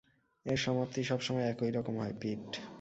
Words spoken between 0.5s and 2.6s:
এর সমাপ্তি সবসময় একইরকম হয়, পিট।